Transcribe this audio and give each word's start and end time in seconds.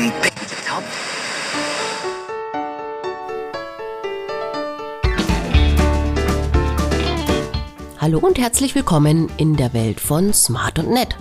one 0.00 0.12
big 0.22 0.32
help. 0.66 0.84
Hallo 7.98 8.18
und 8.18 8.38
herzlich 8.38 8.74
willkommen 8.74 9.30
in 9.36 9.56
der 9.56 9.74
Welt 9.74 10.00
von 10.00 10.32
Smart 10.32 10.78
und 10.78 10.90
Nett. 10.90 11.16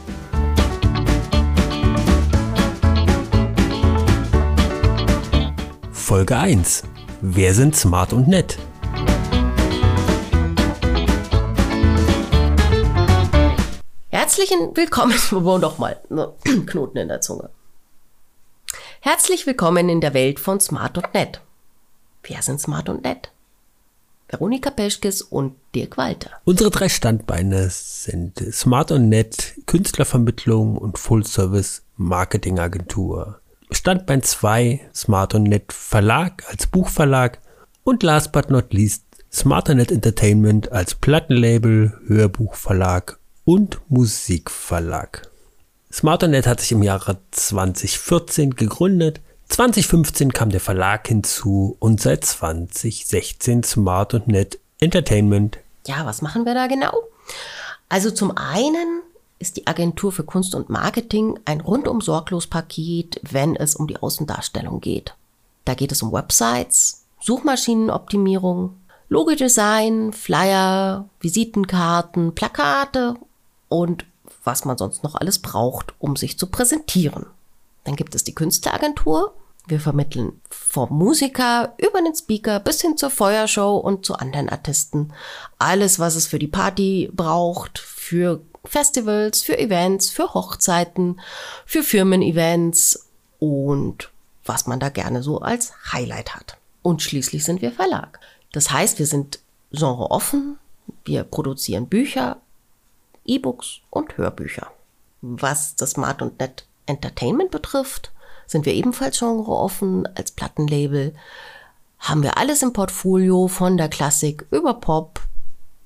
Folge 5.92 6.38
1. 6.38 6.84
Wer 7.22 7.54
sind 7.54 7.76
smart 7.76 8.14
und 8.14 8.30
nett? 8.30 8.58
Herzlichen 14.08 14.76
Willkommen, 14.76 15.14
nochmal, 15.60 16.02
Knoten 16.66 16.98
in 16.98 17.10
der 17.10 17.20
Zunge. 17.20 17.50
Herzlich 19.02 19.48
willkommen 19.48 19.88
in 19.88 20.02
der 20.02 20.14
Welt 20.14 20.42
von 20.42 20.60
Smart 20.60 20.98
und 20.98 21.14
Nett. 21.14 21.40
Wer 22.24 22.42
sind 22.42 22.60
Smart 22.60 22.90
und 22.90 23.04
Nett? 23.04 23.32
Veronika 24.28 24.72
Peschkes 24.72 25.22
und 25.22 25.56
Dirk 25.74 25.96
Walter. 25.96 26.32
Unsere 26.44 26.70
drei 26.70 26.90
Standbeine 26.90 27.70
sind 27.70 28.38
Smart 28.52 28.92
und 28.92 29.08
Nett, 29.08 29.54
Künstlervermittlung 29.68 30.78
und 30.78 31.00
Full-Service 31.00 31.84
Marketingagentur. 31.96 33.40
Standbein 33.72 34.22
2, 34.22 34.90
Smart 34.94 35.34
und 35.34 35.44
Net 35.44 35.72
Verlag 35.72 36.44
als 36.50 36.68
Buchverlag 36.68 37.40
und 37.86 38.04
last 38.04 38.34
but 38.34 38.50
not 38.50 38.74
least 38.74 39.06
Smart 39.32 39.70
und 39.70 39.78
Net 39.78 39.94
Entertainment 39.94 40.74
als 40.74 40.94
Plattenlabel, 40.94 41.98
Hörbuchverlag 42.06 43.18
und 43.46 43.80
Musikverlag. 43.88 45.29
Smart 45.92 46.24
und 46.24 46.32
Net 46.32 46.46
hat 46.46 46.60
sich 46.60 46.72
im 46.72 46.84
Jahre 46.84 47.18
2014 47.32 48.56
gegründet. 48.56 49.22
2015 49.50 50.32
kam 50.32 50.52
der 50.52 50.60
Verlag 50.60 51.08
hinzu 51.08 51.76
und 51.80 52.00
seit 52.00 52.24
2016 52.24 53.64
Smart 53.64 54.14
und 54.14 54.28
Net 54.28 54.60
Entertainment. 54.80 55.58
Ja, 55.88 56.06
was 56.06 56.22
machen 56.22 56.46
wir 56.46 56.54
da 56.54 56.68
genau? 56.68 56.94
Also 57.90 58.12
zum 58.12 58.38
einen 58.38 59.02
ist 59.40 59.58
die 59.58 59.66
Agentur 59.66 60.12
für 60.12 60.24
Kunst 60.24 60.54
und 60.54 60.70
Marketing 60.70 61.40
ein 61.46 61.62
rundum 61.62 62.02
sorglos 62.02 62.46
Paket, 62.46 63.20
wenn 63.24 63.56
es 63.56 63.76
um 63.76 63.88
die 63.88 63.98
Außendarstellung 63.98 64.82
geht. 64.82 65.16
Da 65.66 65.74
geht 65.74 65.92
es 65.92 66.04
um 66.04 66.12
Websites, 66.12 67.06
Suchmaschinenoptimierung, 67.22 68.76
Logodesign, 69.10 70.14
Flyer, 70.14 71.10
Visitenkarten, 71.20 72.36
Plakate 72.36 73.16
und 73.70 74.06
was 74.44 74.66
man 74.66 74.78
sonst 74.78 75.04
noch 75.04 75.16
alles 75.16 75.40
braucht, 75.40 75.94
um 76.00 76.16
sich 76.16 76.38
zu 76.38 76.48
präsentieren. 76.48 77.26
Dann 77.84 77.96
gibt 77.96 78.16
es 78.16 78.24
die 78.24 78.36
Künstleragentur. 78.36 79.34
Wir 79.68 79.80
vermitteln 79.80 80.42
vom 80.50 80.90
Musiker 80.98 81.74
über 81.78 82.02
den 82.02 82.16
Speaker 82.16 82.60
bis 82.60 82.82
hin 82.82 82.98
zur 82.98 83.10
Feuershow 83.10 83.78
und 83.78 84.06
zu 84.06 84.16
anderen 84.16 84.50
Artisten. 84.50 85.14
Alles, 85.60 86.00
was 86.00 86.16
es 86.16 86.28
für 86.28 86.40
die 86.40 86.48
Party 86.48 87.10
braucht, 87.14 87.78
für 87.78 88.42
Festivals, 88.66 89.42
für 89.42 89.58
Events, 89.58 90.10
für 90.10 90.34
Hochzeiten, 90.34 91.20
für 91.66 91.84
Firmen-Events 91.84 93.08
und 93.40 94.10
was 94.46 94.68
man 94.68 94.80
da 94.80 94.90
gerne 94.90 95.24
so 95.24 95.40
als 95.40 95.74
Highlight 95.92 96.36
hat. 96.36 96.58
Und 96.82 97.02
schließlich 97.02 97.44
sind 97.44 97.62
wir 97.62 97.72
Verlag. 97.72 98.20
Das 98.52 98.72
heißt, 98.72 99.00
wir 99.00 99.06
sind 99.06 99.40
genreoffen, 99.72 100.58
wir 101.06 101.24
produzieren 101.24 101.88
Bücher, 101.88 102.38
E-Books 103.30 103.82
und 103.90 104.18
Hörbücher. 104.18 104.72
Was 105.22 105.76
das 105.76 105.92
Smart 105.92 106.22
und 106.22 106.40
Net 106.40 106.66
Entertainment 106.86 107.52
betrifft, 107.52 108.12
sind 108.48 108.66
wir 108.66 108.74
ebenfalls 108.74 109.20
genreoffen 109.20 110.08
als 110.16 110.32
Plattenlabel. 110.32 111.14
Haben 112.00 112.24
wir 112.24 112.38
alles 112.38 112.64
im 112.64 112.74
Portfolio 112.74 113.48
von 113.48 113.78
der 113.78 113.90
Klassik 113.90 114.46
über 114.50 114.74
Pop 114.74 115.22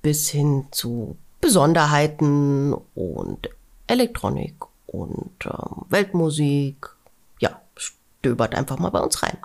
bis 0.01 0.29
hin 0.29 0.67
zu 0.71 1.17
Besonderheiten 1.41 2.73
und 2.95 3.49
Elektronik 3.87 4.55
und 4.87 5.33
ähm, 5.45 5.85
Weltmusik. 5.89 6.89
Ja, 7.39 7.59
stöbert 7.75 8.55
einfach 8.55 8.79
mal 8.79 8.91
bei 8.91 8.99
uns 8.99 9.21
rein. 9.23 9.37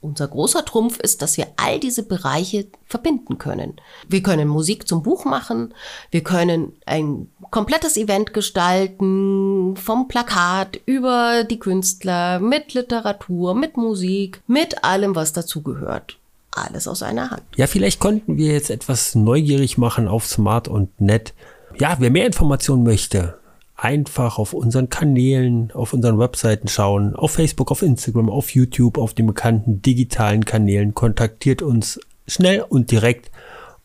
Unser 0.00 0.28
großer 0.28 0.64
Trumpf 0.64 0.98
ist, 1.00 1.22
dass 1.22 1.36
wir 1.36 1.48
all 1.56 1.80
diese 1.80 2.02
Bereiche 2.02 2.66
verbinden 2.86 3.38
können. 3.38 3.74
Wir 4.08 4.22
können 4.22 4.48
Musik 4.48 4.86
zum 4.86 5.02
Buch 5.02 5.24
machen, 5.24 5.74
wir 6.10 6.22
können 6.22 6.72
ein 6.86 7.28
komplettes 7.50 7.96
Event 7.96 8.32
gestalten, 8.32 9.76
vom 9.76 10.08
Plakat 10.08 10.80
über 10.86 11.44
die 11.44 11.58
Künstler, 11.58 12.38
mit 12.38 12.74
Literatur, 12.74 13.54
mit 13.54 13.76
Musik, 13.76 14.40
mit 14.46 14.84
allem, 14.84 15.14
was 15.14 15.32
dazugehört 15.32 16.18
alles 16.58 16.88
aus 16.88 17.02
einer 17.02 17.30
Hand. 17.30 17.42
Ja, 17.56 17.66
vielleicht 17.66 18.00
konnten 18.00 18.36
wir 18.36 18.52
jetzt 18.52 18.70
etwas 18.70 19.14
neugierig 19.14 19.78
machen 19.78 20.08
auf 20.08 20.26
Smart 20.26 20.68
und 20.68 21.00
Net. 21.00 21.34
Ja, 21.78 21.96
wer 22.00 22.10
mehr 22.10 22.26
Informationen 22.26 22.82
möchte, 22.82 23.37
einfach 23.78 24.38
auf 24.38 24.52
unseren 24.52 24.90
Kanälen, 24.90 25.70
auf 25.72 25.92
unseren 25.92 26.18
Webseiten 26.18 26.68
schauen, 26.68 27.14
auf 27.14 27.30
Facebook, 27.32 27.70
auf 27.70 27.82
Instagram, 27.82 28.28
auf 28.28 28.50
YouTube, 28.50 28.98
auf 28.98 29.14
den 29.14 29.26
bekannten 29.26 29.80
digitalen 29.80 30.44
Kanälen, 30.44 30.94
kontaktiert 30.94 31.62
uns 31.62 32.00
schnell 32.26 32.62
und 32.68 32.90
direkt 32.90 33.30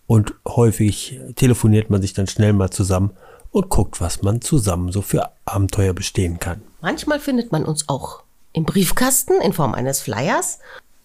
und 0.08 0.34
häufig 0.48 1.20
telefoniert 1.36 1.92
man 1.92 2.02
sich 2.02 2.14
dann 2.14 2.28
schnell 2.28 2.54
mal 2.54 2.72
zusammen 2.72 3.12
und 3.52 3.70
guckt, 3.70 4.02
was 4.02 4.24
man 4.24 4.42
zusammen 4.42 4.92
so 4.92 5.04
für 5.04 5.30
Abenteuer 5.46 5.94
bestehen 5.94 6.40
kann. 6.40 6.62
Manchmal 6.82 7.20
findet 7.20 7.52
man 7.52 7.64
uns 7.64 7.88
auch 7.88 8.24
im 8.52 8.66
Briefkasten 8.66 9.40
in 9.42 9.54
Form 9.54 9.76
eines 9.76 10.02
Flyers 10.02 10.58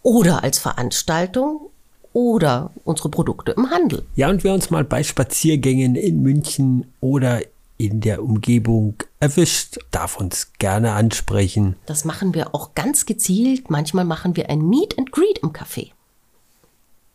oder 0.03 0.43
als 0.43 0.59
Veranstaltung 0.59 1.71
oder 2.15 2.71
unsere 2.85 3.11
Produkte 3.11 3.53
im 3.53 3.71
Handel. 3.71 4.07
Ja, 4.17 4.31
und 4.31 4.45
wer 4.45 4.55
uns 4.55 4.71
mal 4.71 4.83
bei 4.83 5.03
Spaziergängen 5.03 5.95
in 5.95 6.23
München 6.23 6.87
oder 7.01 7.43
in 7.79 8.01
der 8.01 8.23
Umgebung 8.23 8.97
erwischt, 9.21 9.79
darf 9.93 10.19
uns 10.19 10.53
gerne 10.59 10.93
ansprechen. 10.93 11.77
Das 11.87 12.05
machen 12.05 12.35
wir 12.35 12.55
auch 12.55 12.75
ganz 12.75 13.07
gezielt. 13.07 13.71
Manchmal 13.71 14.05
machen 14.05 14.37
wir 14.37 14.51
ein 14.51 14.69
Meet 14.69 14.99
and 14.99 15.13
Greet 15.13 15.39
im 15.39 15.53
Café. 15.53 15.93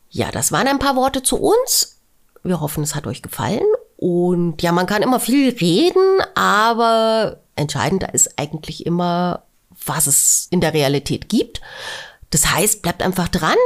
Ja, 0.09 0.31
das 0.31 0.51
waren 0.51 0.67
ein 0.67 0.79
paar 0.79 0.95
Worte 0.95 1.21
zu 1.21 1.37
uns. 1.37 1.99
Wir 2.43 2.61
hoffen, 2.61 2.83
es 2.83 2.95
hat 2.95 3.07
euch 3.07 3.21
gefallen. 3.21 3.65
Und 3.97 4.61
ja, 4.61 4.71
man 4.71 4.85
kann 4.85 5.01
immer 5.01 5.19
viel 5.19 5.49
reden, 5.49 6.21
aber 6.33 7.39
entscheidender 7.55 8.13
ist 8.13 8.39
eigentlich 8.39 8.85
immer, 8.85 9.43
was 9.85 10.07
es 10.07 10.47
in 10.49 10.61
der 10.61 10.73
Realität 10.73 11.29
gibt. 11.29 11.61
Das 12.29 12.53
heißt, 12.53 12.81
bleibt 12.81 13.03
einfach 13.03 13.27
dran, 13.27 13.57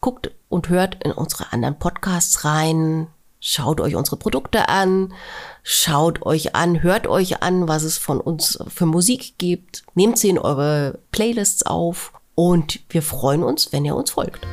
guckt 0.00 0.30
und 0.48 0.68
hört 0.68 1.02
in 1.04 1.12
unsere 1.12 1.52
anderen 1.52 1.78
Podcasts 1.78 2.44
rein, 2.44 3.08
schaut 3.40 3.80
euch 3.80 3.94
unsere 3.96 4.16
Produkte 4.16 4.68
an, 4.68 5.12
schaut 5.62 6.24
euch 6.24 6.54
an, 6.54 6.82
hört 6.82 7.06
euch 7.06 7.42
an, 7.42 7.68
was 7.68 7.82
es 7.82 7.98
von 7.98 8.20
uns 8.20 8.58
für 8.68 8.86
Musik 8.86 9.38
gibt, 9.38 9.84
nehmt 9.94 10.18
sie 10.18 10.30
in 10.30 10.38
eure 10.38 10.98
Playlists 11.12 11.64
auf. 11.64 12.12
Und 12.34 12.80
wir 12.90 13.02
freuen 13.02 13.42
uns, 13.42 13.72
wenn 13.72 13.84
ihr 13.84 13.96
uns 13.96 14.10
folgt. 14.10 14.46